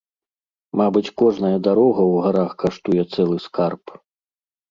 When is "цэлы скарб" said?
3.17-3.83